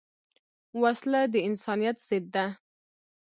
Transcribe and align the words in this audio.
وسله 0.81 1.21
د 1.33 1.35
انسانیت 1.47 1.97
ضد 2.07 2.25
ده 2.33 2.45